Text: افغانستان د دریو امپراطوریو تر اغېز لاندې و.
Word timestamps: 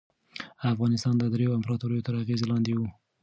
افغانستان 0.73 1.13
د 1.17 1.23
دریو 1.33 1.55
امپراطوریو 1.59 2.05
تر 2.07 2.13
اغېز 2.21 2.41
لاندې 2.51 2.73
و. 2.75 2.79